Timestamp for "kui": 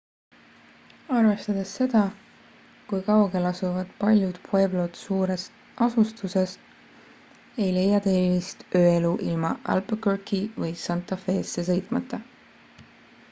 2.93-3.01